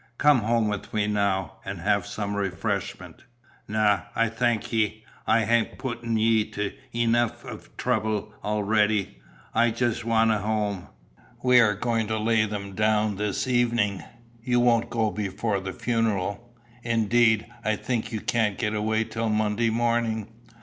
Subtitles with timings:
[0.17, 3.23] "Come home with me now, and have some refreshment."
[3.67, 5.05] "Na, I thank ye.
[5.27, 9.19] I hae putten ye to eneuch o' tribble already.
[9.53, 10.87] I'll jist awa' hame."
[11.43, 14.01] "We are going to lay them down this evening.
[14.43, 16.51] You won't go before the funeral.
[16.81, 20.29] Indeed, I think you can't get away till Monday morning.